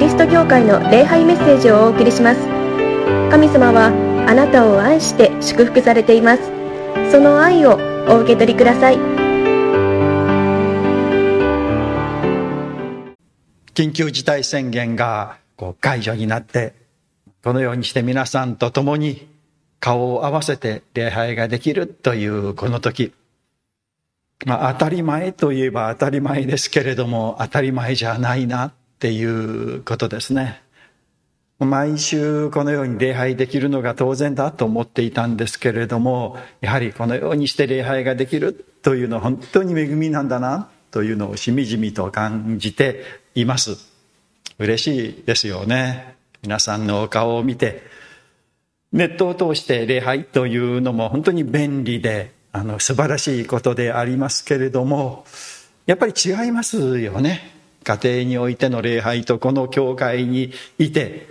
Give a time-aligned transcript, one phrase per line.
[0.00, 2.40] リスト教会の礼拝メッセージをお送りします。
[3.30, 3.92] 神様は
[4.26, 6.42] あなたを愛して祝福されています。
[7.12, 7.78] その愛を
[8.08, 8.96] お受け取りください。
[13.74, 16.72] 緊急事態宣言がこう解除になって
[17.44, 19.28] このようにして皆さんと共に
[19.80, 23.12] 顔を合わせて礼拝ができるというこの時。
[24.46, 30.60] まあ当たり前といえば当たり前ですけれども当たり前じゃないなっていうことですね。
[31.58, 43.02] 毎週このように礼拝できるのが当然だと思っていたんですけれども、やはりこのようにして礼拝ができるというのは本当に恵みなんだなというのをしみじみと感じて
[43.34, 43.78] います。
[44.58, 46.16] 嬉しいですよね。
[46.42, 47.82] 皆さんのお顔を見て、
[48.92, 55.24] ネットを通して礼拝というのも本当に便利で、あの素晴らしいことでありますけれども
[55.86, 61.28] やっぱり違いますよね家庭においての礼拝とこの教会にいて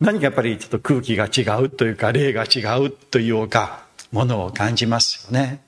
[0.00, 5.62] 何かやっぱりちょっと空気が違うというか霊が違うというかものを感じますよね。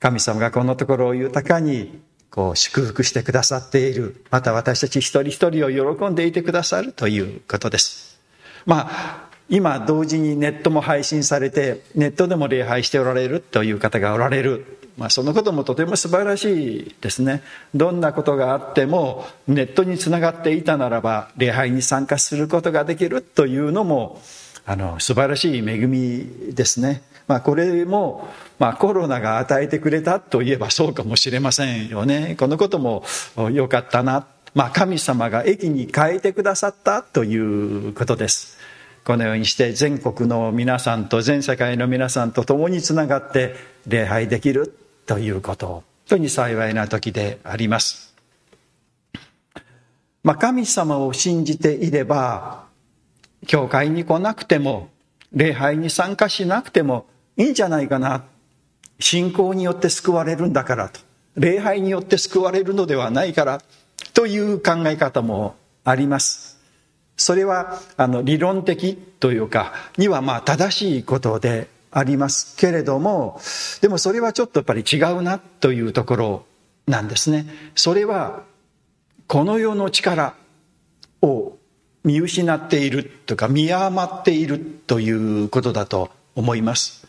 [0.00, 8.20] 神様がこのところを豊かにこう祝福してくださっているまた私たち一人一人を喜んでいてくださるということです。
[8.66, 17.42] まあ今同時にネットも配信されてネットでも礼拝しておられるという方がおられる、まあ、そのこともとても素晴らしいですね。
[17.74, 24.22] どんなことがあってもネットにつながっていたならば礼拝に参加することができるというのも
[24.64, 28.28] あの素晴らしい恵みですね、まあ、これも、
[28.58, 32.36] まあ、コロナが与えてくれたといえばそうかもしれませんよね。
[32.38, 33.04] このことも
[33.52, 34.26] 良かったな。
[34.54, 38.56] まあ、神様が駅に変えてくださったということです。
[39.04, 43.54] このようにして全国の皆さんと全世界の皆さんと共につながって
[43.86, 48.14] 礼拝できるということ本当に幸いな時であります。
[50.22, 52.64] まあ、神様を信じていれば
[53.46, 54.88] 教会に来なくても
[55.32, 57.06] 礼拝に参加しなくても
[57.36, 58.24] いいんじゃないかな。
[59.00, 61.00] 信仰によって救われるんだからと。
[61.36, 63.60] 礼拝によって救われるのではないから
[64.12, 66.58] という考え方もあります。
[67.16, 73.40] それはあの理論的というかにはまあ正しいことでありますけれども
[73.80, 76.44] でもそれはちょっとやっぱり違うなというところ
[76.86, 77.46] なんですね。
[77.74, 78.42] それは
[79.26, 80.34] この世の力
[81.22, 81.56] を
[82.02, 87.06] 見失っているとか見余っているということだと思います。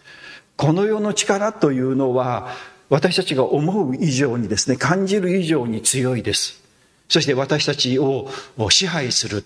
[0.56, 2.50] この世の力というのは
[2.90, 6.64] 私たちが思う以上にですね感じる以上に強いです。
[7.10, 8.30] そして私たちを
[8.70, 9.44] 支配する。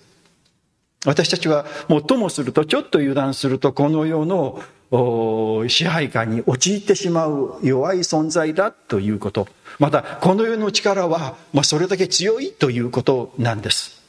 [1.06, 9.46] 私たちはもっともするとちょっと油断するとこの世の支配下に陥ってしまう弱い存在だということ。
[9.78, 14.02] またこの世の力は、まあ、それだけ強いということなんです。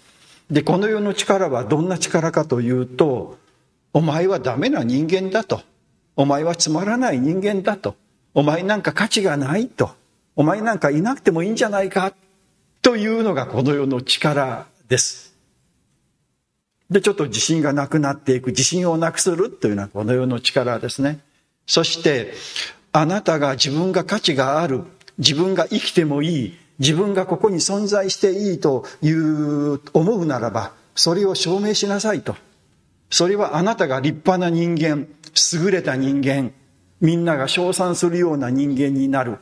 [0.50, 3.38] でこの世の力はどんな力かというと
[3.94, 5.62] お前はダメな人間だと。
[6.16, 7.96] お前はつまらない人間だと。
[8.34, 9.91] お前なんか価値がないと。
[10.36, 12.14] お前なんかいなくてもいいんじゃないか
[12.81, 15.31] というのがこの世の力です。
[16.91, 21.19] で、ちょっと自信がなくなっていく、自信をなくするというのはこの世の力ですね。
[21.66, 22.34] そして、
[22.91, 24.84] あなたが自分が価値がある、
[25.18, 32.35] 自分が生きてもいい、自分がここに存在していいという思うならば、それを証明しなさいと。
[33.09, 35.08] それはあなたが立派な人間、
[35.53, 36.52] 優れた人間、
[37.00, 39.38] みんなが称賛するような人間になる。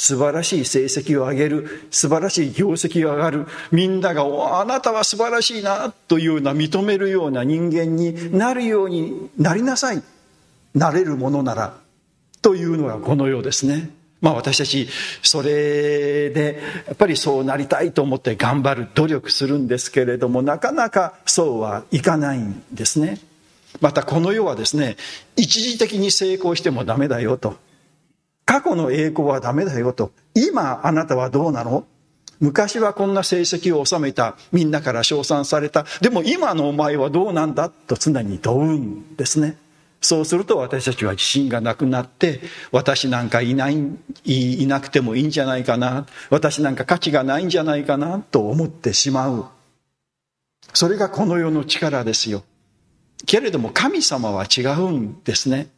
[0.00, 4.22] 素晴らしい成績を上げる素晴らしい業績が上がるみんなが
[4.60, 10.02] 「あなたは素晴らしいな」というような認めるような人間になるようになりなさい
[10.72, 11.74] なれるものなら
[12.40, 13.90] というのがこのようですね。
[14.20, 14.88] まあ私たち
[15.20, 23.18] それでやっぱりそうなりたいと思って頑張る努力するんですけれどもなかなかそうはいかないんですね。
[23.80, 24.96] またこの世はですね
[25.34, 27.56] 一時的に成功してもダメだよと
[28.48, 30.10] 過去の栄光はダメだよと。
[30.34, 31.84] 今あなたはどうなの？
[32.40, 34.38] 昔はこんな成績を収めた。
[34.52, 35.84] みんなから称賛された。
[36.00, 37.68] でも今のお前はどうなんだ？
[37.68, 39.58] と常に問うんですね。
[40.00, 42.40] そうすると私たちは自信がなくなって、
[42.72, 46.06] 私なんかいない、いなくてもいいんじゃないかな。
[46.30, 49.44] 私なんか価値がないんじゃないかなと思ってしまう。
[50.72, 52.44] それがこの世の力ですよ。
[53.26, 55.68] けれども神様は違うんですね。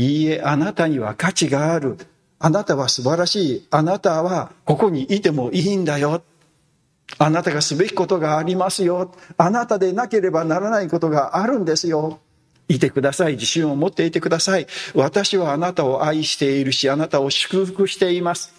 [0.00, 1.98] いいえ、あなたには価値がある。
[2.38, 3.66] あなたは素晴らしい。
[3.70, 6.22] あなたはここにいてもいいんだよ。
[7.18, 9.14] あなたがすべきことがありますよ。
[9.36, 12.18] あなたでなければならないことがあるんですよ。
[12.66, 13.32] いてください。
[13.32, 14.66] 自信を持っていてください。
[14.94, 18.54] 私はあなたを愛しているし、あなたを祝福しています。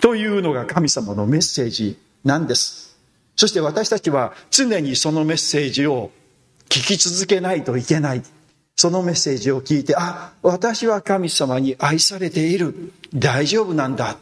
[0.00, 2.96] というのが神様のメッセージなんです。
[3.34, 6.12] そして私たちは常にそのメッセージを
[6.68, 8.22] 聞き続けないといけない。
[8.80, 12.92] そのメッセージを聞いて、あ、私は神様に愛されている。
[13.12, 14.18] 大丈夫なんだ。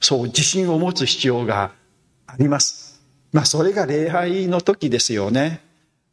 [0.00, 1.72] そう自信を持つ必要が
[2.26, 3.02] あります。
[3.30, 5.60] まあそれが礼拝の時ですよね。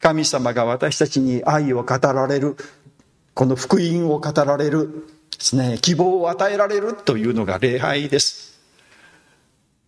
[0.01, 2.57] 神様が私たちに愛を語られる、
[3.33, 5.07] この福音を語られる
[5.37, 8.59] ですね、希望を与えられるというのが礼拝です。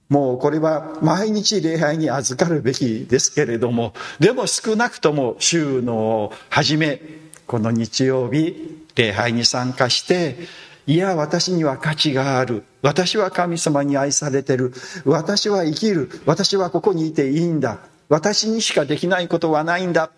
[0.07, 10.37] もうこれは毎日礼拝に預かるべきですけれども、でも少なくとも週の初め、この日曜日、礼拝に参加して、
[10.85, 12.63] いや、私には価値がある。
[12.81, 14.73] 私は神様に愛されてる。
[15.05, 16.09] 私は生きる。
[16.25, 17.79] 私はここにいていいんだ。
[18.09, 20.11] 私にしかできないことはないんだ。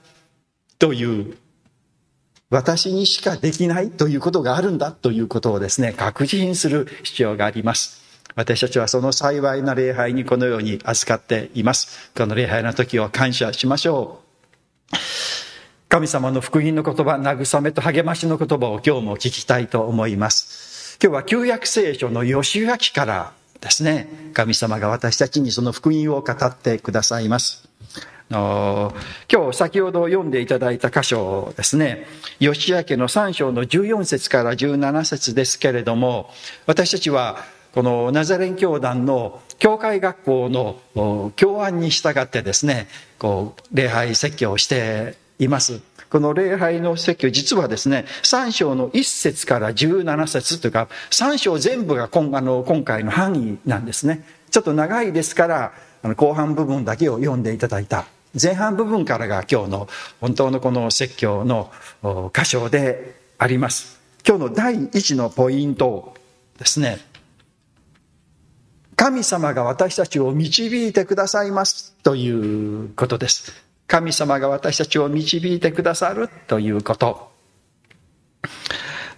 [0.78, 1.38] という
[2.50, 8.02] 私にしかできないということがあるんだということをですね、確認する必要があります。
[8.36, 12.12] 私たちはその幸いな礼拝にこのように預かっています。
[12.18, 14.22] この礼拝の時を感謝しましょ
[14.92, 15.39] う。
[15.90, 21.00] 神様の福音の言葉、慰めと励ましの言葉を今日も聞きたいと思います。
[21.02, 27.68] 今日は旧約聖書の吉垣からですね、神様が私たちにその福音を語ってくださいます。
[28.30, 28.94] 今
[29.28, 32.06] 日先ほど読んでいただいた箇所ですね、
[32.38, 36.30] 吉明の3章の14節から17節ですけれども、
[36.68, 37.44] 私たちは
[37.74, 40.50] このナザレン教団の教会学校
[40.96, 42.88] の教案に従ってですね、
[43.18, 45.82] こう、礼拝説教をしています。
[46.10, 54.26] この礼拝の説教、実はですね、3章の1節から17節というか、3章全部が今あの今回の範囲なんですね。
[54.52, 55.74] ちょっと長いですから、
[56.16, 58.06] 後半部分だけを読んでいただいた
[58.40, 59.88] 前半部分からが今日の
[60.22, 61.72] 本当のこの説教の
[62.34, 64.00] 箇所であります。
[64.28, 66.14] 今日の第一のポイント
[66.58, 67.00] ですね。
[68.96, 73.69] 神様が私たちを導いてくださいますということです。
[73.90, 77.32] 神様が私たちを導いてくださるということ。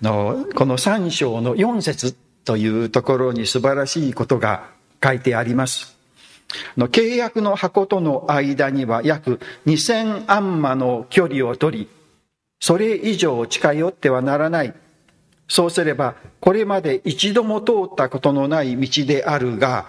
[0.02, 2.16] のこの3章の4節
[2.46, 4.70] というところに素晴らしいことが
[5.04, 5.98] 書いてあります。
[6.78, 11.90] の契約の箱との間には約2000アンマの距離を取り、
[12.62, 14.74] それ以上近寄ってはならない。
[15.50, 19.88] そうすれば、これまで一度も通ったことのない道であるが、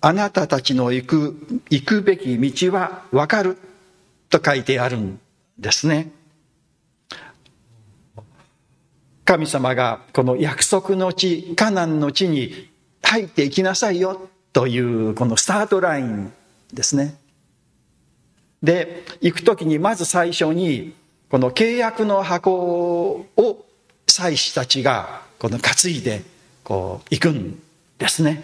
[0.00, 3.58] あなたたちの行く、行くべき道はわかる。
[4.30, 5.20] と書いてあるん
[5.58, 6.10] ですね。
[9.24, 12.70] 神様がこの約束の地、カナンの地に
[13.02, 16.32] 入っていきなさいよというこのスタートライン
[16.72, 17.16] ですね。
[18.62, 20.94] で、行く時にまず最初に
[21.28, 22.52] この契約の箱
[23.36, 23.66] を
[24.06, 26.22] 祭司たちがこの担いで
[26.64, 27.60] こう行くん
[27.98, 28.42] ですね。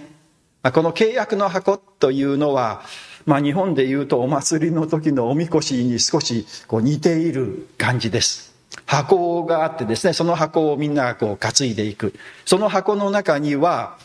[0.73, 2.83] この契約の箱というのは、
[3.27, 8.55] まあ日本で言うとお祭りの時のおみこしに少しこう似ている感じです。
[8.87, 12.15] 箱があってですね、その箱をみんながこう担いでいく。
[12.45, 13.99] その箱の中には、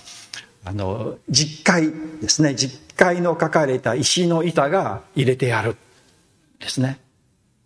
[0.64, 1.92] あの実会
[2.22, 5.76] ですね実会の書かれた石の板が入れてある
[6.60, 7.00] ですね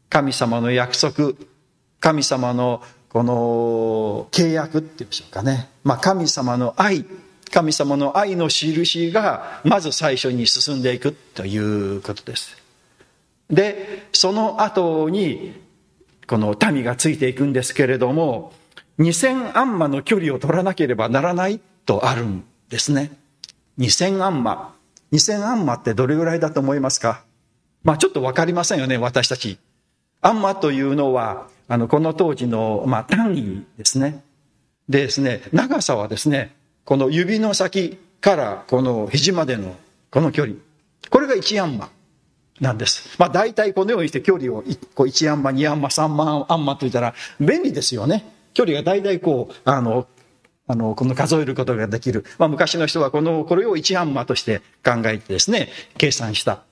[0.09, 1.33] 神様の約束
[1.99, 7.05] 神様のこの契約っていうんでしょうかね、まあ、神様の愛
[7.55, 12.57] 神様の愛の印がまず最初に進んでいくということです
[13.49, 15.53] でその後に
[16.27, 18.51] この民がついていくんですけれども
[18.99, 23.11] 2000アンマの距離を取らなければならないとあるんですね。
[23.77, 24.75] 2000アンマ。
[25.11, 27.23] 2000アンマってどれぐらいだと思いますか？
[27.83, 29.59] まあちょっとわかりませんよね、私たち。
[30.21, 34.23] アンマというのは、あの、この当時の、まあ単位ですね。
[34.89, 39.75] でですね、長さはですね、この指の先からこの肘までの
[40.11, 40.55] この距離。
[41.09, 41.89] これが1アンマ
[42.59, 43.15] なんです。
[43.19, 48.31] まあ大体このようにして距離を1アンマ、2アンマ、3万アンマと言ったら便利ですよね。
[48.53, 50.07] 距離が大体こう、あの、
[50.67, 52.23] あの、この数えることができる。
[52.39, 56.63] まあ、昔の人はこの、これを1アンマとして考えてですね、計算した。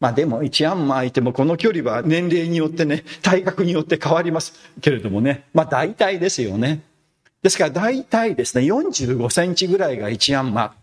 [0.00, 5.44] まあでも1アンマーいてもこの距離は年齢によってね、体格によって変わりますけれどもね。
[5.52, 6.80] まあ大体ですよね。
[7.42, 10.74] ですから大体ですね、45センチぐらいが1アンマ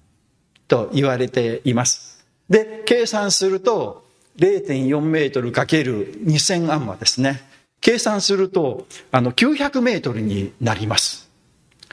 [0.68, 2.26] と言われています。
[2.50, 4.06] で、計算すると
[4.38, 7.42] 0.4メートルかける2000アンマですね。
[7.80, 11.30] 計算すると、あの、900メートルになります。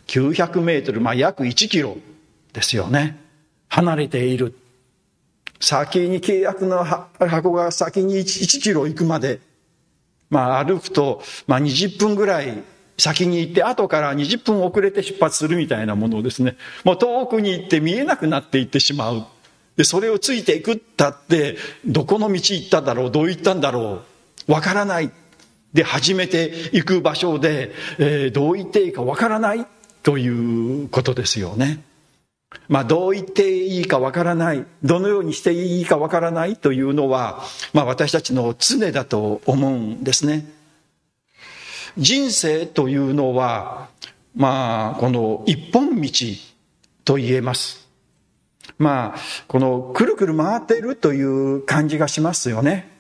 [0.07, 1.97] 900メートル、まあ約1キロ
[2.53, 3.19] ですよね。
[3.69, 4.57] 離れている。
[5.61, 9.41] 先に契約の箱が先に 1, 1キロ行くまで、
[10.31, 12.63] まあ歩くと、まあ20分ぐらい
[12.97, 16.57] 先に行って、後から20分遅れて出発するみたいなものですね。
[16.85, 19.25] もう遠くに行って見えなくなっていってしまう。
[19.77, 24.03] で、それをついていくったって、どこの道行っただろう、どう行ったんだろ
[24.49, 25.11] う、わからない。
[25.73, 29.67] で、初めて行く場所で、えー、どう言っていいかわからない
[30.05, 31.83] ということですよね。
[32.69, 40.47] まあ、どう言っていいかわからない、どのようにしていいかわからないというのは、まあ、私たちの常だと思うんですね。
[41.99, 43.89] 人生というのは、
[44.35, 46.11] まあ、この一本道
[47.05, 47.89] と言えます。
[48.79, 52.91] まあ、このくるくる回っているという感じがしますよね。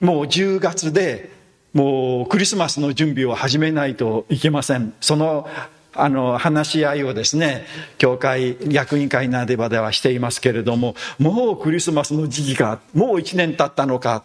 [0.00, 1.30] もう10月で、
[1.74, 4.94] もうクリスマスの準備を始めないといけません。
[5.00, 5.48] その、
[5.94, 7.66] あの、話し合いをですね、
[7.98, 14.22] 教会、役員会なでばではしていますけれども、もうクリスマスの時期か、もう1年経ったのか、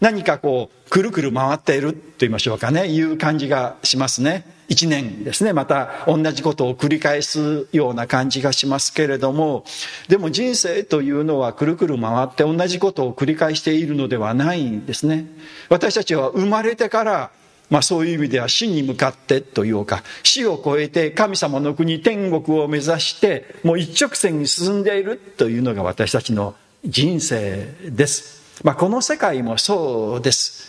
[0.00, 4.58] 何かこう、くるくる回っていると言いましょうかね、いう感じがしますね。
[4.68, 9.64] 一年ですね、また同じことを繰り返すような感じがしますけれども、
[10.08, 15.26] でも人生というのはくるくる回って同じことを繰り返しているのではないんですね。
[15.70, 17.30] 私たちは生まれてから
[17.70, 28.37] まあそういう意味では死に向かってというか、死を超えて神様の国天国を目指して、もう一直線に進んでいるというのが私たちの人生です。
[28.64, 30.68] まあ、この世界もそうです。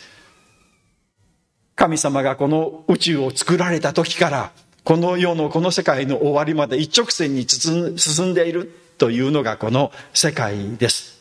[1.75, 4.51] 神様がこの宇宙を作られた時から、
[4.83, 11.19] この世のこの世界の終わりまで一直線に進んでいるというのがこの世界です。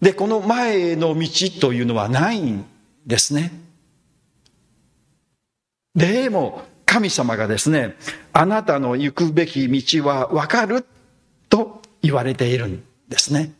[0.00, 1.28] で、この前の道
[1.60, 2.66] というのはないん
[3.06, 3.52] ですね。
[5.94, 7.96] でも、神様がですね、
[8.32, 10.84] あなたの行くべき道はわかる
[11.48, 13.52] と言われているんですね。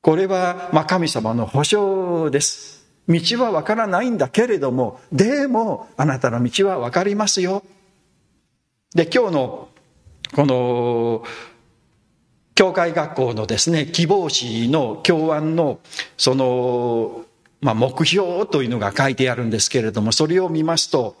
[0.00, 2.86] これは、ま、神様の保証です。
[3.08, 7.64] 道はわからないんだけれども、でも、あなたの道はわかりますよ。
[8.94, 9.68] で、今日の、
[10.34, 11.24] この、
[12.54, 15.80] 教会学校のですね、希望誌の教案の、
[16.16, 17.24] その、
[17.60, 21.16] まあ、目標というのが書いてあるんですけれども、それを見ますと、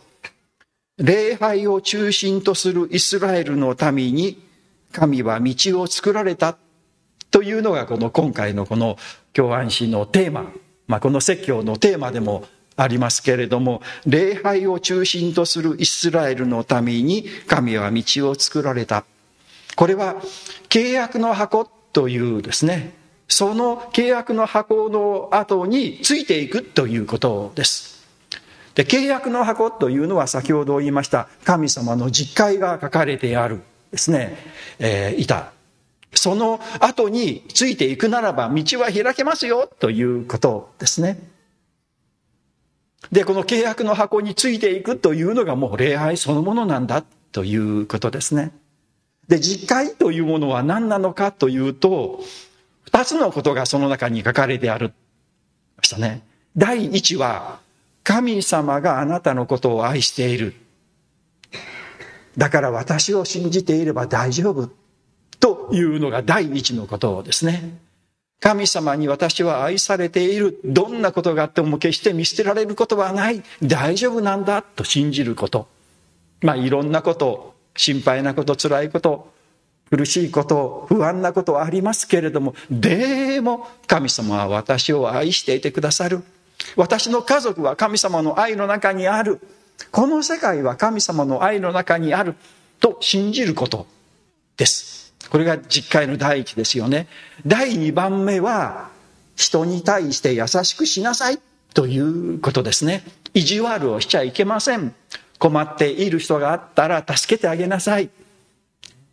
[0.98, 4.42] 礼拝を中心とするイスラエルの民に、
[4.92, 6.56] 神は道を作られた
[7.30, 8.96] というのがこの今回のこの
[9.32, 10.50] 教安史のテーマ、
[10.86, 12.44] まあ、この説教のテーマでも
[12.76, 19.04] ありますけれども、礼拝を中心とするイスラエルのために神は道を作られた。
[19.76, 20.16] これは
[20.68, 22.94] 契約の箱というですね、
[23.28, 28.06] その契約の箱の後についていくということです。
[28.74, 34.36] で、契約の箱というのは先ほど言いました神様の実会が書かれてあるですね、
[34.78, 35.52] えー、いた
[36.14, 41.18] その後についていくならば道は開けますよということですね。
[43.12, 48.52] で、この契約の箱についていくというのがもう礼拝そのものなんだということですね。
[49.28, 52.20] で、実会というものは何なのかというと、
[52.84, 54.92] 二つのことがその中に書かれてある
[55.78, 56.22] ましたね。
[56.56, 57.60] 第一は、
[58.02, 60.54] 神様があなたのことを愛している。
[62.36, 64.70] だから私を信じていれば大丈夫。
[65.68, 67.78] というのが第一のことですね。
[68.40, 70.60] 神様に私は愛されている。
[70.64, 73.42] どんなことがあっても決して見捨てられることはない。
[73.62, 75.66] 大丈夫なんだと信じること。
[76.42, 79.32] まあいろんなこと、心配なこと、辛いこと、
[79.90, 86.22] 苦しいこと、不安なことはありますけれども、でも神様は私を愛していてくださる。
[86.76, 89.40] 私の家族は神様の愛の中にある。
[89.90, 92.34] この世界は神様の愛の中にある
[92.80, 93.86] と信じること
[94.56, 95.07] です。
[95.30, 97.06] これが実会の第一ですよね。
[97.46, 98.90] 第二番目は、
[99.36, 101.38] 人に対して優しくしなさい
[101.74, 103.04] ということですね。
[103.34, 104.94] 意地悪をしちゃいけません。
[105.38, 108.10] 困っている人があったら助けてあげなさい。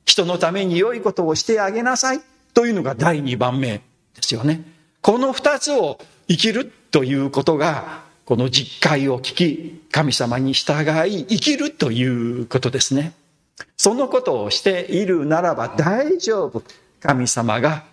[0.05, 2.21] 人のために良いことをしてあげなさい。
[2.55, 3.83] というのが第二番目で
[4.21, 4.63] すよね。
[5.01, 13.13] この二つを生きるということが、この実会を聞き、神様に従い、生きるということですね。
[13.77, 16.63] そのことをしているならば大丈夫。
[16.99, 17.85] 神様が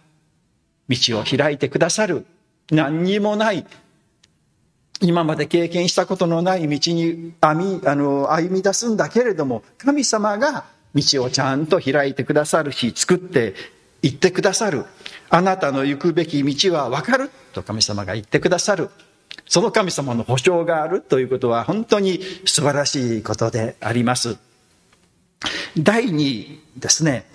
[0.88, 2.26] 道を開いてくださる。
[2.70, 3.66] 何にもない。
[5.00, 10.64] 今まで経験したことのない道に歩みあの歩み出すんだけれども、神様が
[10.94, 13.54] 道をちゃんと開いてくださるし、作って
[14.02, 14.84] 行ってくださる。
[15.28, 18.90] あなたの行くべき道はわかると神様が言ってくださる。
[19.46, 24.36] その神様の保証があるということは本当に素晴らしいことであります。
[25.78, 27.26] 第二ですね。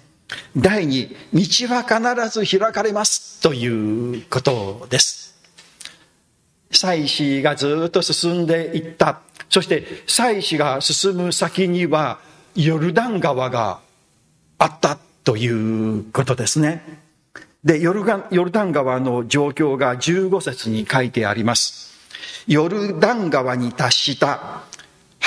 [0.56, 5.28] 第二、道は必ず開かれますということです。
[6.72, 9.22] 祭司がずっと進んでいった。
[9.50, 12.20] そして祭司が進む先には
[12.56, 13.80] ヨルダン川が
[14.58, 17.02] あったということですね。
[17.64, 21.94] で、ヨルヨルダン川の状況が15節に書いてあります。
[22.48, 24.64] ヨルダン川に達した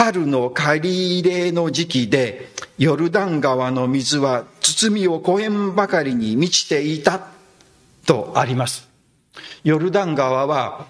[0.02, 7.28] 春の借り入れの時期で、ヨルダン川の水は包みを超えんばかりに満ちていた
[8.07, 8.88] とあります。
[9.62, 10.87] ヨルダン川は、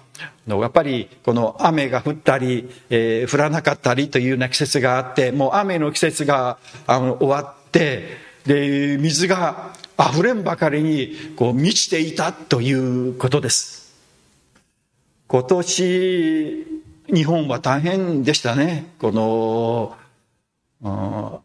[0.47, 13.93] やっぱりこの雨が降ったり、えー、降らなかったりというような季節があって、もう雨の季節があの終わって、で、水が溢れんばかりにこう満ちていたということです。
[15.27, 16.70] 今年、
[17.13, 18.93] 日本は大変でしたね。
[18.99, 19.97] この、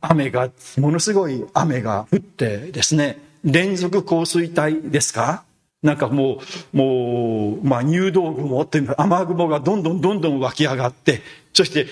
[0.01, 5.45] 雨が、ものすごい雨が降ってですね、連続降水帯ですか？
[5.83, 6.41] なんかも
[6.73, 11.21] う、もう、まあ入道雲っていうの雨雲がどんどんどんどん湧き上がって、
[11.53, 11.87] そして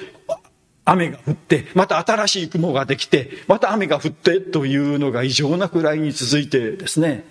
[0.85, 7.25] 雨が降って、また新しい雲ができて、また雨が降ってというのが異常なくらいに続いてですね。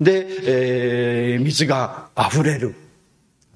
[0.00, 0.26] で、
[1.32, 2.74] えー、水が溢れる。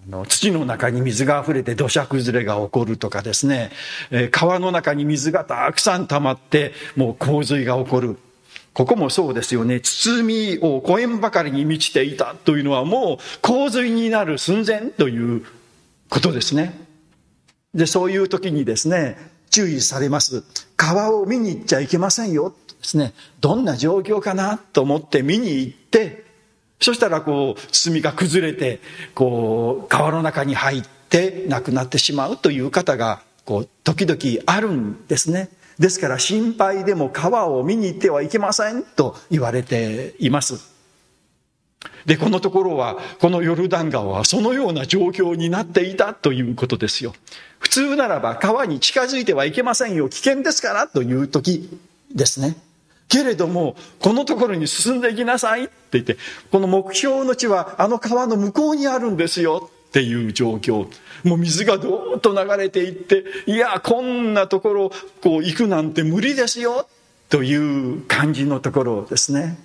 [0.09, 3.71] の土の中に水が溢れて土砂崩れが起こるとかですね、
[4.11, 8.19] え、川の中に水がたくさん溜まってもう洪水が起こる。
[8.73, 9.81] ここもそうですよね。
[9.81, 15.45] 包みを超えんばかりに満ちていたというのはもう洪水になる寸前という
[16.09, 16.79] ことですね。
[17.75, 19.17] で、そういう時にですね、
[19.51, 20.45] 注意されます。
[20.77, 22.55] 川を見に行っちゃいけませんよ。
[22.69, 26.30] ですね、どんな状況かなと思って見に行って、
[26.81, 28.81] そしたらこう、包が崩れて、
[29.15, 35.51] こう、川の中に入って亡くなってしまうという方が、こう、時々あるんですね。
[35.79, 40.71] ですから心配でも川を見に行ってはいけませんと言われています。
[42.05, 47.15] で、このところは、このヨルダン川はそのような状況になっていたということですよ。
[47.59, 50.09] 普通ならば川に近づいてはいけませんよ。
[50.09, 51.79] 危険ですからという時
[52.15, 52.57] ですね。
[53.11, 56.17] けれども、このところに進んでいきなさいって言って、
[56.51, 60.87] この目標の地はあの川の向こうにあるんですよっていう状況。
[61.25, 64.91] もう水がどーっと流れていって、いや、こんなところ、
[65.23, 66.89] こう行くなんて無理ですよ
[67.29, 69.59] という感じのところですね。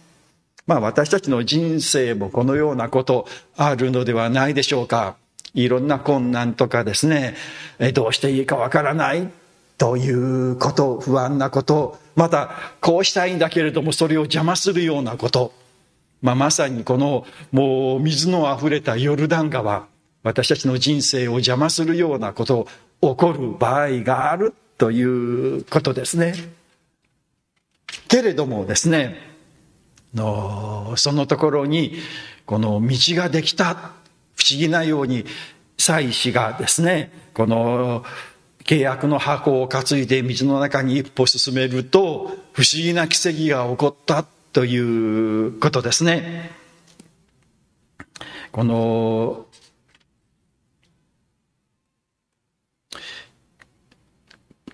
[0.65, 5.15] まあ私たちの人生もこのようなことあるのではないでしょうか。
[5.53, 7.35] いろんな困難とかですね、
[7.93, 9.29] どうしていいかわからない
[9.77, 12.51] ということ、不安なこと、また
[12.81, 15.53] こうしたいんだけれどもそれを邪魔するようなこと、
[16.21, 19.87] まあ、まさにこのもう水のあふれたヨルダン川、
[20.23, 22.67] 私たちの人生を邪魔するようなこと、
[23.01, 26.33] 起こる場合があるということですね。
[28.07, 29.15] けれどもですね、
[30.13, 31.95] のそのところに
[32.45, 34.05] この道ができた。
[34.35, 35.25] 不思議なように
[35.77, 38.03] 祭司がですねこの
[38.65, 46.51] 契約の箱を担いで水の中に一歩進めると不思議な奇跡が起こったということですね。
[48.51, 49.45] この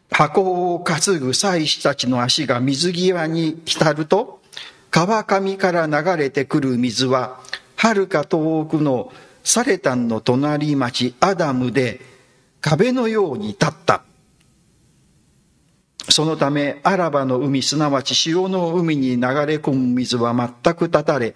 [0.10, 4.40] 箱を担ぐ祭司たちの足が水際に浸ると
[4.90, 7.40] 川上から流れてくる水は
[7.76, 9.12] 遥か遠くの
[9.44, 12.11] サレタンの隣町アダムで
[12.62, 14.04] 壁のように立った。
[16.10, 21.36] そのため、アラバの海、すなわち潮の海に流れ込む水は全く断たれ、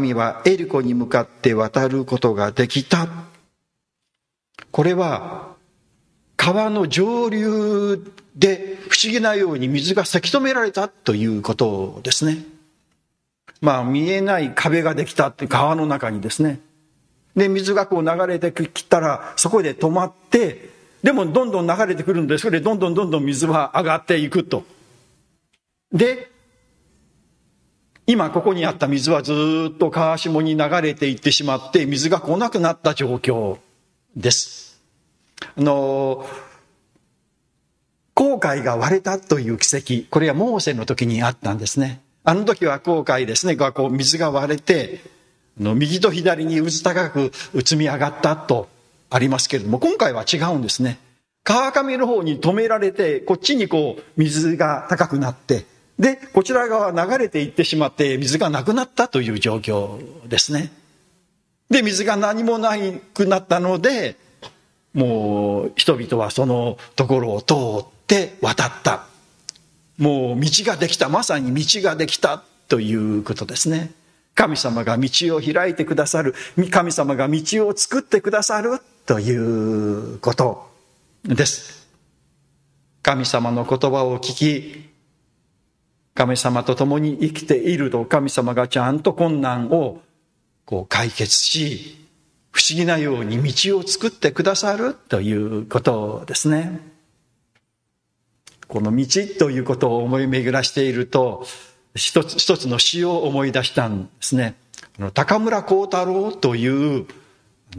[0.00, 3.08] 民はエリコに向かって渡ることができた。
[4.70, 5.54] これは、
[6.36, 12.44] 川の上流で不思議なように水がせき止められたということですね。
[13.60, 16.60] まあ、見えない壁ができたって川の中にですね。
[17.36, 20.70] で、水がこう流れてきたら、そこで止まって、
[21.02, 24.64] でもどんどん流れてくるんで、それでどんどんどんどん水は上がっていくと。
[25.92, 26.30] で、
[28.06, 33.58] 今ここにあった水はずっと川下に流れていってしまって、水が来なくなった状況
[34.16, 34.80] です。
[35.56, 36.26] あの、
[38.14, 42.00] 航海が割れたという奇跡、これはモーセの時にあったんですね。
[42.24, 45.00] あの時は航海ですね、こう水が割れて、
[45.58, 48.68] の右と左に渦高く積み上がったと
[49.10, 50.98] ありますけれども、今回は違うんですね。
[51.44, 55.64] 川上の方に止められて、こっちにこう水が高くなって、
[55.98, 60.72] で、こちら側流れていってしまって水がなくなったという状況ですね。
[61.70, 62.76] で、水が何もな
[63.14, 64.16] くなったので、
[64.92, 67.54] もう人々はそのところを通
[67.86, 69.06] って渡った。
[69.98, 71.08] もう道ができた。
[71.08, 73.92] まさに道ができたということですね。
[74.36, 76.34] 神様が道を開いてくださる、
[76.70, 78.78] 神様が道を作ってくださる。
[79.04, 80.70] ということ。
[81.24, 81.88] です。
[83.02, 84.90] 神様の言葉を聞き、
[86.14, 90.00] 神様と共に生きていると神様がちゃんと困難を
[90.64, 92.06] こう解決し
[92.50, 94.94] 不思議なように道を作ってくださる。
[94.94, 96.80] ということですね。
[98.66, 99.06] この道
[99.38, 101.46] ということを思い巡らしていると
[101.96, 104.54] 一つ一つの詩を思い出したんですね。
[105.14, 107.06] 高村光太郎という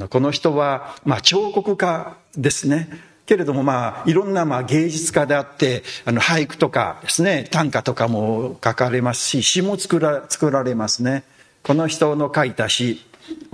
[0.09, 2.89] この人は、まあ、彫刻家ですね。
[3.25, 11.23] けれどもまあいろんなまあ芸術家であってあの俳句とかですね短歌とかも書かれますし詩も作ら作られますね。
[11.61, 13.05] この人の書いた詩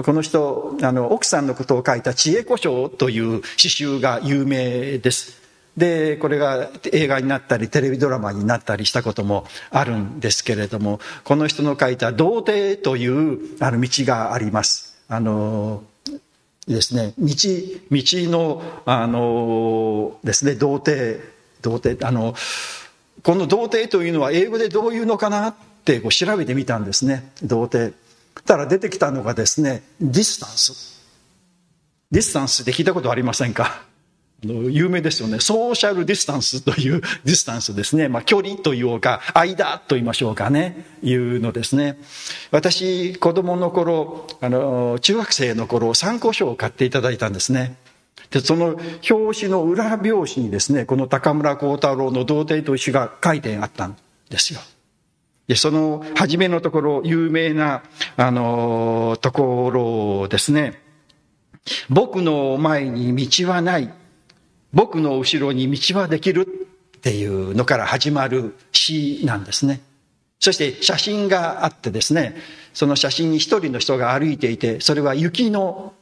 [0.03, 5.42] この人あの奥さんのことを書いた「知恵故障」という詩集が有名です。
[5.77, 14.95] でこれが映画になったりテレビドラマになったりしたこともあるんですけれどもこの人の書いた「童貞」というあの道があります。
[15.09, 15.83] あの
[16.67, 17.35] ですね道
[17.91, 21.19] 道のあのですね童貞
[21.61, 22.35] 童貞あの
[23.23, 25.55] この童貞というのは英語でどういうのかなっ
[25.85, 27.93] てこう調べてみたんですね童貞。
[28.45, 31.01] たら出てきたのがですねディスタンス。
[32.11, 33.83] ディスタンスって聞いたことありませんか？
[34.43, 35.39] 有名ですよね。
[35.39, 38.09] ソーシャルディスタンスというディスタンスですね。
[38.09, 40.85] まあ、距離というか、間と言いましょうかね。
[41.01, 41.97] いうのですね。
[42.51, 47.77] 私、子供の頃、あの、中学生の頃、参考書を買っていただいたんですね。
[48.31, 48.79] で、その
[49.09, 53.95] 表紙の裏表紙にですね、この高村光太郎の道程という詩が書いてあったん
[54.29, 54.59] ですよ。
[55.47, 57.83] で、その初めのところ、有名な、
[58.17, 59.71] あの、とこ
[60.21, 60.81] ろですね。
[61.89, 63.93] 僕の前に道はない。
[64.73, 66.47] 僕の後ろに道はできる
[66.97, 69.81] っていうのから始まる詩なんですね。
[70.39, 72.35] そして写真があってですね、
[72.73, 75.93] その写真に一人の人が歩いていて、それは雪の、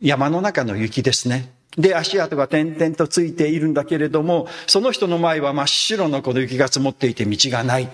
[0.00, 1.52] 山の中の雪ですね。
[1.76, 7.88] で、足跡が点々とついているんだけれども、その人の前は真っ白のこの雪が積もっていて道がない。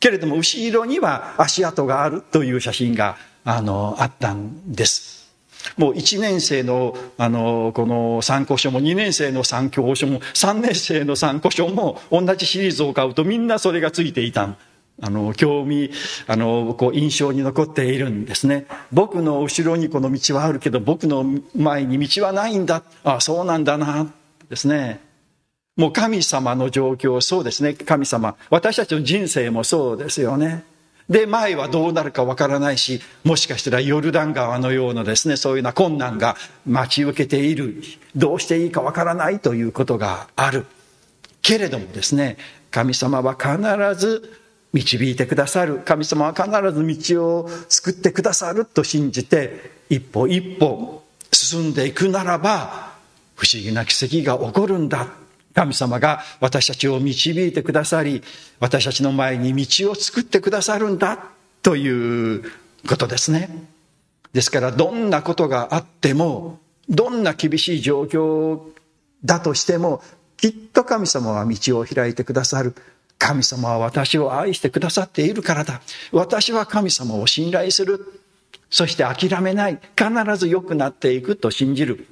[0.00, 5.19] けれども、後ろには足跡があるという写真が、あの、あったんです。
[5.76, 14.56] もう1年生のあのこの参考書も2年生の参考書も3年生の参考書も同じシリーズを買うとみんなそれがついていた。
[15.02, 15.90] あの興味
[16.26, 18.66] あのこう印象に残っているんですね。
[18.92, 21.24] 僕の後ろにこの道はあるけど僕の
[21.56, 22.82] 前に道はないんだ。
[23.02, 24.12] ああそうなんだな
[24.50, 25.00] ですね。
[25.76, 27.72] もう神様の状況そうですね。
[27.72, 28.36] 神様。
[28.50, 30.64] 私たちの人生もそうですよね。
[31.10, 37.82] で、前はどうなるかわからないし、もしかしたらヨルダン川のようなですね、そういうような困難が待ち受けている。
[38.14, 40.66] どうしていいかわからないということがある。
[41.42, 42.36] けれどもですね、
[42.70, 44.38] 神様は必ず
[44.72, 45.80] 導いてくださる。
[45.84, 52.92] 神様は必ず道を作ってくださると信じて、一歩一歩進んでいくならば、
[53.34, 55.08] 不思議な奇跡が起こるんだ。
[55.60, 58.22] 神様が私たちを導いてくださり、
[58.60, 61.18] 私たちの前に道を作ってくださるんだ
[61.60, 62.44] という
[62.88, 63.50] ことですね。
[64.32, 68.70] ですからどんなことがあっても、どんな厳しい状況
[69.22, 70.02] だとしても、
[70.38, 72.74] きっと神様は道を開いてくださる。
[73.18, 75.82] 神様は私を愛してくださっているからだ。
[76.10, 78.18] 私は神様を信頼する。
[78.70, 79.78] そして諦めない。
[79.94, 82.06] 必ず良くなっていくと信じる。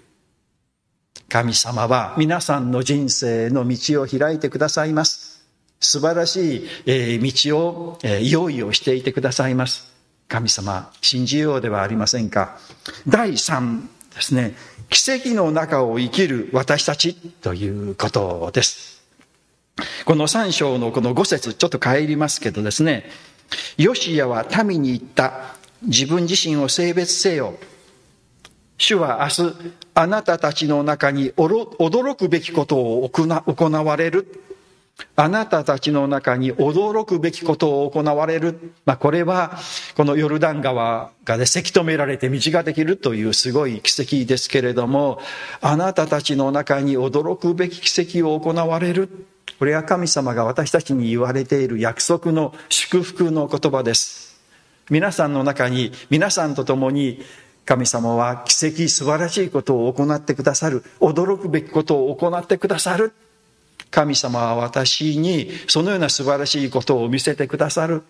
[1.28, 5.46] 神様は皆さんの人生の道を開いてくださいます。
[5.78, 9.92] 素晴らしい道を用意をしていてくださいます。
[10.26, 12.58] 神様、信じようではありませんか。
[13.06, 13.82] 第3
[14.14, 14.54] ですね。
[14.88, 19.02] 奇跡の中を生きる私たちということです。
[20.06, 23.04] この3章のこの5節ちょっと帰りますけどですね。
[23.76, 25.56] ヨシアは民に言った。
[25.82, 27.58] 自分自身を性別せよ。
[28.78, 29.54] 主は明日、
[29.94, 34.44] あなたたちの中に驚くべきことを行われる。
[35.14, 38.72] あなたたちの中に驚くべきことを行われる。
[38.84, 39.58] まあ、これは、
[39.96, 45.20] このヨルダン川がね、せき止められて道ができるというすごい奇跡ですけれども、
[45.60, 49.26] あなたたちの中に驚くべき奇跡を行われる。
[49.58, 54.40] これは神様が私たちに言われている約束の祝福の言葉です。
[54.90, 57.22] 皆さんの中に、皆さんと共に
[57.68, 60.82] 神様は奇跡素晴らしいことを行ってくださる。
[61.00, 63.12] 驚くべきことを行ってくださる。
[63.90, 68.04] 神様は私にそのような素晴らしいことを見せてくださる。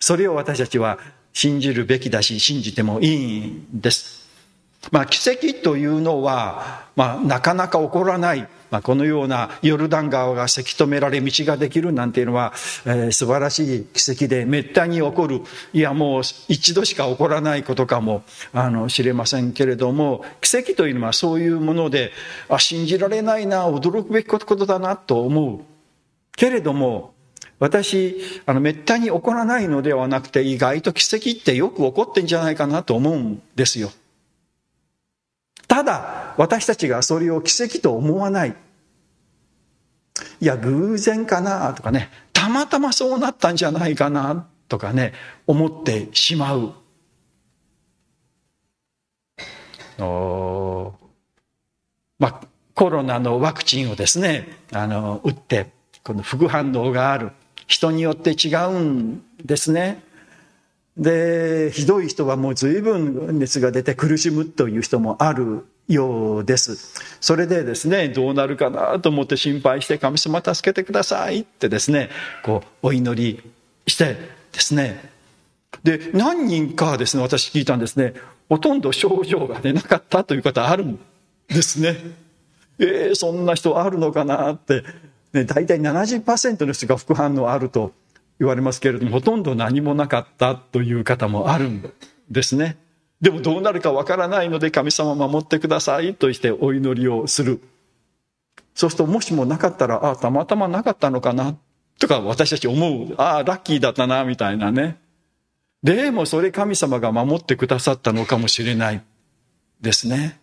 [0.00, 0.98] それを私たちは
[1.34, 4.26] 信じるべきだし信じてもいいんです。
[4.90, 12.52] まあ奇跡というのは、まあ、なかなか起こらないまあ、このようなヨルダン川がせき止められ道ができるなんていうのは、
[12.84, 15.40] えー、素晴らしい奇跡でめったに起こる
[15.72, 22.12] いやもう一度しか起こらないことかもあの知れませんけれども奇跡というのはそういうもので
[22.48, 25.60] あ信じられないな驚くべきことだなと思う
[26.36, 27.14] けれども
[27.60, 33.90] 私、あの、めったに起こらないのではなくて、意外と奇跡ってよく起こってんじゃないかなと思うんですよ。
[35.78, 38.56] ただ、私たちがそれを奇跡と思わない。
[40.40, 45.12] いや、偶然かなとかね、たまたまそうなったんじゃないかなとかね、
[45.46, 46.72] 思ってしまう。
[50.00, 50.94] お
[52.18, 52.40] まあ、
[52.74, 55.70] コロナのワクチンをですね、あの、打って、
[56.02, 57.30] この副反応がある。
[57.68, 60.02] 人によって違うんですね。
[60.98, 67.00] で、ひどい人はもう随分熱が出て苦しむという人もあるようです。
[67.20, 72.10] それでですね、どうなるかなと思って心配して神様助けてくださいってですね、
[72.42, 73.42] こうお祈り
[73.86, 74.16] して
[74.52, 75.10] ですね。
[75.84, 78.14] で、何人かですね、私聞いたんですね、
[78.48, 80.98] ほとんど症状が出なかったという方あるん
[81.48, 81.96] ですね。
[82.80, 84.84] えー、そんな人あるのかなって、
[85.32, 87.92] ね、大体70%の人が副反応あると
[88.38, 91.92] 言われますけれども、ほとんど何もなかったという方もあるん
[92.30, 92.76] ですね。
[93.20, 97.60] でもどうなるかわからないので神様守ってくださいとしてお祈りをする。
[98.74, 101.56] そうするともしもなかったら、ああ、たまたまなかったのかな
[101.98, 103.14] とか私たち思う。
[103.16, 104.98] ああ、ラッキーだったな、みたいなね。
[105.82, 109.02] でもそれ神様が守ってくださったのかもしれない
[109.80, 110.40] ですね。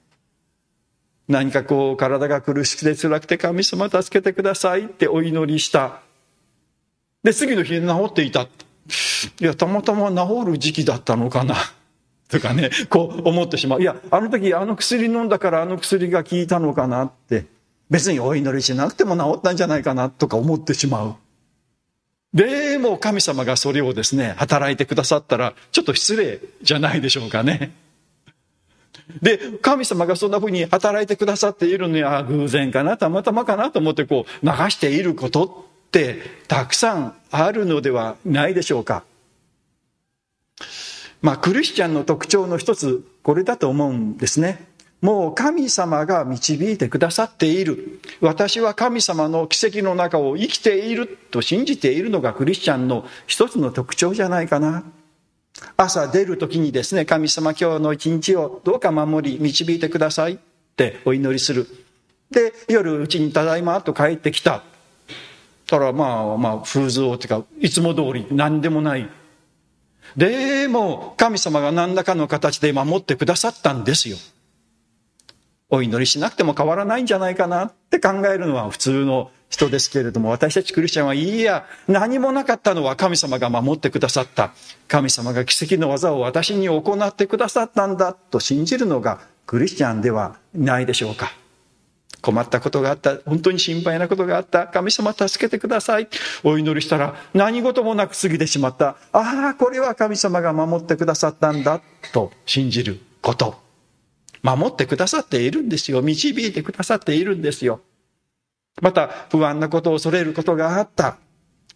[1.28, 6.02] 何かこう体が苦しくて辛くて神様助けてくださいってお祈りした。
[7.26, 8.44] で、次の日治っていた。
[8.44, 8.48] い
[9.40, 11.56] や、たまたま治る時期だったのかな。
[12.30, 13.82] とかね、こう思ってしまう。
[13.82, 17.46] いや、あの時あの薬飲んだからあの薬が効いたのかなって、
[17.90, 21.16] 別にお祈りしなくても治ったんじゃないかなとか思ってしまう。
[22.32, 27.72] でも神様がそれをですね、働いてくださったら、ちょっと失礼じゃないでしょうかね。
[29.24, 39.04] で、神様がそんな風に働いてくださっているのに、ああ偶然かな、たまたまかなと思ってこう流していることってたくさんあるのではないでしょうか。
[41.22, 44.68] まあ、クリスチャンの特徴の一つ、これだと思うんですね。
[45.02, 48.00] もう神様が導いてくださっている。
[48.22, 54.84] 私は神様の奇跡の中を生きていると信じているのがクリスチャンの一つの特徴じゃないかな。
[55.78, 60.38] 朝出る時にですね、神様今日の一日をどうか守り導いてくださいっ
[60.76, 61.68] てお祈りする。
[62.32, 64.64] で、夜うちにただいまと帰ってきた。
[65.68, 69.10] たらまあまあ風像っていうか、いつも通り何でもない
[70.16, 74.18] でも、神様が何らかの形で守ってくださったんですよ。
[75.70, 84.54] お祈りしなくても変わらないんじゃないかなって考えるのは普通の人ですけれども、私たちクリスチャンはいいや、何もなかったのは神様が守ってくださった。
[84.88, 91.32] 神様が奇跡の技を私に行ってくださったんだと信じるのがクリスチャンではないでしょうか。
[92.26, 93.18] 困ったことがあった。
[93.18, 94.66] 本当に心配なことがあった。
[94.66, 96.08] 神様助けてください。
[96.44, 98.98] お祈りしたら何事もなく過ぎてしまった。
[99.12, 103.60] ああ、これは神様が守ってくださったんだと信じること。
[104.42, 106.02] 守ってくださっているんですよ。
[106.02, 107.82] 導いてくださっているんですよ。
[108.82, 111.18] また不安なことを恐れることがあった。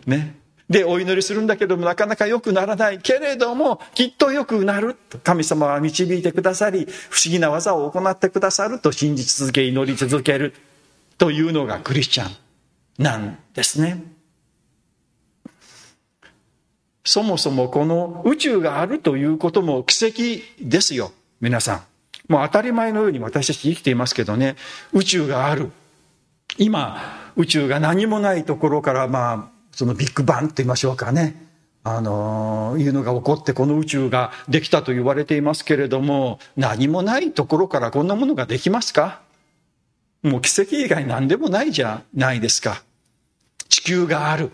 [0.08, 0.36] ね。
[0.70, 3.00] で、お祈りするんだけども、なかなか良くならない。
[3.00, 4.96] けれども、きっと良くなる。
[5.24, 10.54] 神様は導いてくださり、不思議な技を行ってくださると信じ続け、祈り続ける。
[11.18, 14.04] というのがクリスチャンなんですね。
[17.04, 21.12] そもそもこの宇宙があるということも奇跡ですよ。
[21.42, 21.84] 皆さん。
[22.32, 24.56] もう当たり前のように私たち生きていますけどね。
[24.94, 25.72] 宇宙がある。
[26.58, 31.48] 今、宇宙が何もないところから、まあ、そのビッグバンって言いましょうかね。
[31.84, 39.22] あのいうのが起こってこの宇宙ができたと言われていますけれども何もないところからこんなものができますか？
[40.22, 42.84] もう奇跡以外何でもないじゃないですか。
[43.70, 44.52] 地球がある。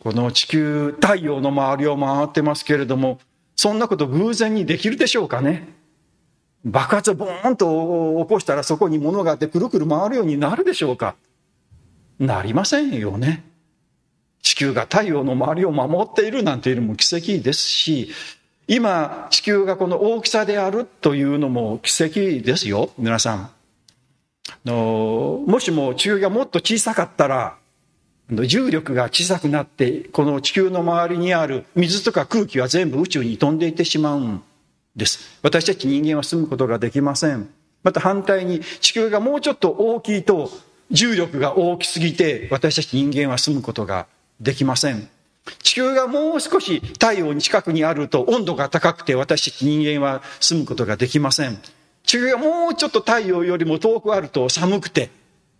[0.00, 3.20] この地球太陽の周りを回ってますけれども
[3.54, 5.68] そんなこと偶然にできるでしょうかね？
[6.64, 11.14] 爆発をボーンと起こしたらそこに物があってくるくる回るようになるでしょうか？
[12.18, 13.44] なりませんよね。
[14.44, 18.10] 地球が太陽の周りを守っているなんていうのも奇跡ですし、
[18.68, 23.50] 今、地球がこの大きさであるというのも奇跡ですよ、皆さん。
[24.64, 27.56] のもしも地球がもっと小さかったら、
[28.30, 34.42] 重力が小さくなって、この地球の周りにある水とか空気は全部宇宙に飛んでいってしまうん
[34.94, 35.38] です。
[35.42, 37.48] 私たち人間は住むことができません。
[37.82, 40.50] また反対に地球がもうちょっと大きいと
[40.90, 44.06] 重力が大きすぎて私たち人間は住むことが
[44.40, 45.08] できません。
[45.62, 51.58] 地球がもう少し太陽に近くにあると温度が高くて私たち人間は住むことができません。
[52.04, 55.10] 地球がもうちょっと太陽よりも遠くあると寒くて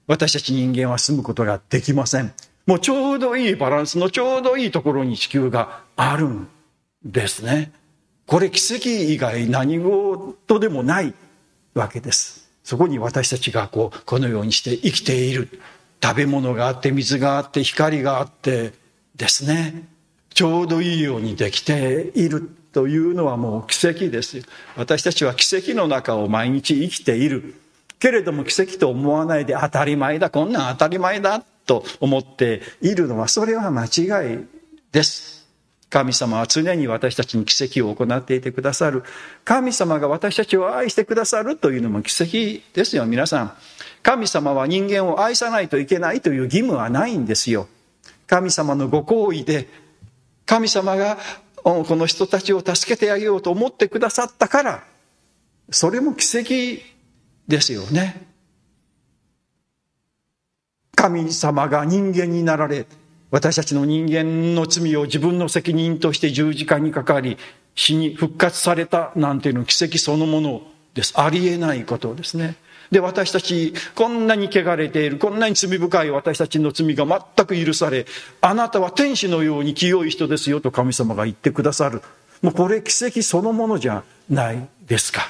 [0.06, 2.32] 私たち人間は住むことができません。
[2.66, 6.48] もうちょうどいいバランスのちょうどいいところに地球があるん
[7.04, 7.72] ですね。
[8.26, 11.14] これ奇跡以外何事でもない
[11.74, 12.48] わけです。
[12.62, 15.60] そこに私たちがこう、このようにして生きている。
[16.04, 18.74] 食べ物があって、水があって、光があって
[19.16, 19.88] ですね。
[20.34, 24.44] ちょうどいいようにできているというのはもう奇跡ですよ。
[24.76, 27.54] 私たちは奇跡の中を毎日生きている。
[27.98, 34.38] けれども奇跡と思わないで当たり前だ、こんなん当たり前だと思っているのは、それは間違い
[34.92, 35.48] です。
[35.88, 39.04] 神様は常に私たちに奇跡を行っていてくださる。
[39.44, 43.54] 神様が私たちを愛してくださるというのも奇跡ですよ、皆さん。
[44.04, 47.68] 神様は人間を愛さないといけないという義務はないんですよ。
[48.26, 49.66] 神様のご好意で、
[50.44, 51.16] 神様が
[51.62, 54.84] この人たちを助けてあげようと思ってくださったから、
[55.70, 56.82] それも奇跡
[57.48, 58.26] ですよね。
[60.94, 62.84] 神様が人間になられ、
[63.30, 67.38] 私たちの人間の罪を自分の責任として十字架にかかり、
[67.74, 70.60] 死に復活されたなんていうの奇跡そのもの
[70.92, 71.14] です。
[71.16, 72.56] ありえないことですね。
[72.94, 77.04] で、私たち、こんなに汚れている、こんなに罪深い私たちの罪が
[77.36, 78.06] 全く許され、
[78.40, 82.02] あなたは天使のように清い人ですよと神様が言ってくださる。
[82.40, 85.28] もうこれ奇跡そのものじゃないですか。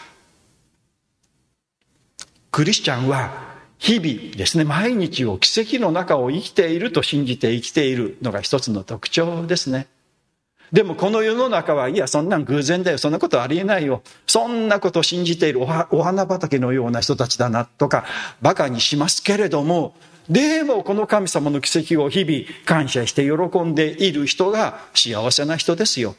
[2.51, 3.33] クリスチャンは
[3.79, 9.87] 日々ですね、毎日を奇跡の中を生きていると信じて生きているのが一つの特徴ですね。
[10.75, 12.99] でもこの世の中は、いや、そんなん偶然だよ。
[12.99, 14.03] そんなことありえないよ。
[14.27, 18.05] そんなことを信じているお花畑のような人たちだな、とか、
[18.43, 19.95] 馬鹿にしますけれども、
[20.29, 26.17] でもこの神様の奇跡を日々感謝して喜んでいる人が幸せな人ですよ。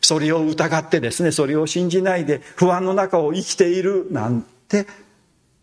[0.00, 4.86] それを疑ってですね、それを信じないで不安の中を生きているなんて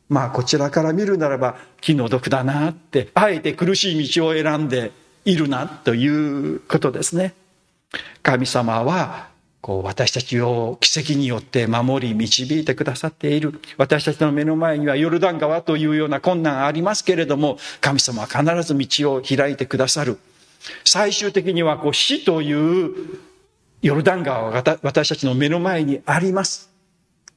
[0.10, 4.92] まあこちらから見るならば気の毒だなってあえて苦しい道を選んで
[5.24, 7.34] いるなということですね
[8.22, 9.30] 神様は
[9.62, 20.20] こう私たちを奇跡によって守り導いてくださっている私たちの目の前にはヨルダン川というような困難ありますけれども神様は必ず道を開いてくださる
[20.84, 22.92] 最終的にはこう死という
[23.82, 26.72] ヨルダン川が私たちの目の前にあります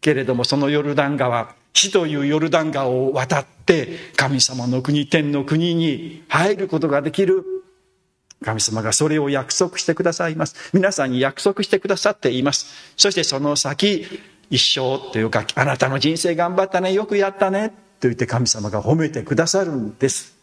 [0.01, 7.58] けれどもそのヨルダン川死というヨルダン川を渡って神様の国、天の国に入ることができる。
[8.44, 10.55] 神様がそれを約束してくださいます。
[10.72, 12.92] 皆さんに約束してくださっています。
[12.96, 14.07] そしてその先、
[14.51, 17.70] 一生というか、あなたの人生頑張ったね、よくやったね、
[18.01, 20.37] と言って神様が褒めてくださるんです。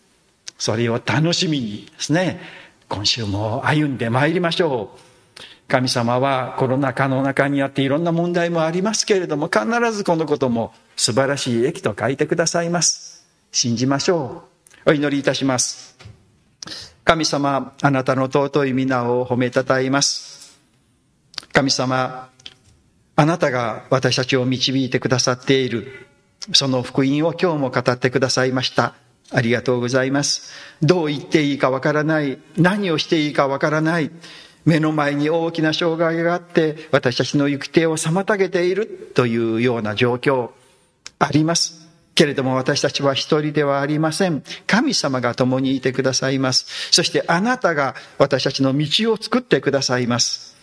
[0.58, 2.42] それを楽しみにですね、
[2.88, 5.00] 今週も歩んでまいりましょう。
[5.68, 13.26] 神様はコロナ禍の中にあっていろんな問題もありますけれども、必ずこのことも素晴らしい駅と書いてくださいます。
[13.52, 14.44] 信じましょ
[14.86, 14.92] う。
[14.92, 15.98] お祈りいたします。
[17.06, 20.60] 神様、あなたの尊い皆を褒めたたえます。
[21.54, 22.30] 神様、
[23.16, 26.08] あなたが私たちを導いてくださっている、
[26.52, 28.96] その福音を今日も語ってくださいました。
[29.32, 30.52] ありがとうございます。
[30.82, 32.40] どう言っていいかわからない。
[32.58, 34.10] 何をしていいかわからない。
[34.66, 40.50] 目の前に大きな障害があって、私たちの行く手を妨げているというような状況。
[41.20, 41.85] あります。
[42.16, 44.42] けれども私たちは一人ではありません。
[44.66, 46.66] 神様が共にいてくださいます。
[46.92, 50.56] そしてあなたが私たちの道を作ってくださいます。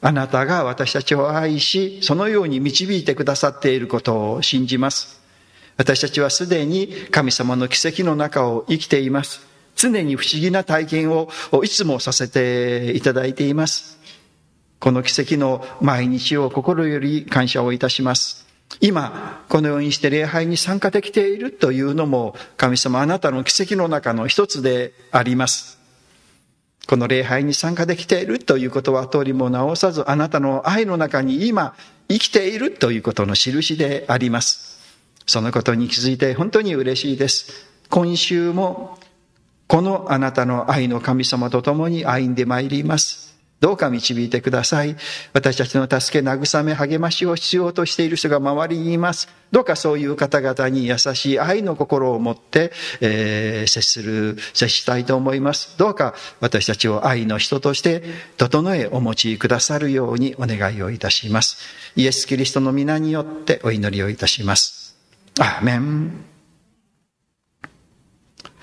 [0.00, 5.20] あなたが私たちを愛し、そのように導いてくださっていることを信じます。
[5.76, 9.40] 私たちはすでに神様の奇跡の中を生きています。
[9.76, 11.30] 常に不思議な体験を
[11.64, 13.98] いつもさせていただいています。
[14.78, 18.49] この奇跡の毎日を心より感謝をいたします。
[18.80, 25.78] 今、このようにして礼拝に参加できているというのも、神様あなたの奇跡の中の一つであります。
[26.86, 31.74] この礼拝に参加できているということは通りも直さず、あなたの愛の中に今
[32.08, 34.80] 生きているということの印であります。
[35.26, 37.68] そのことに気づいて本当に嬉しいです。
[37.90, 38.98] 今週も
[39.68, 43.29] このあなたの愛の神様と共に歩んでまいります。
[43.60, 44.96] どうか導いてください。
[45.34, 49.28] 私たちの助け、慰め、励ましを必要としている人が周りにいます。
[49.52, 55.76] どうかそういう方々に優しい愛の心を持って、えー、接する、接したいと思います。
[55.76, 58.02] どうか私たちを愛の人として
[58.38, 61.58] 整えお持ちくださるようにお願いをいたします。
[61.96, 64.96] イエス・キリストの皆によってお祈りをいたします。
[65.38, 66.24] アーメン。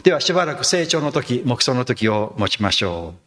[0.01, 3.26] ではしばらく成長の時、目想の時を持ちましょう。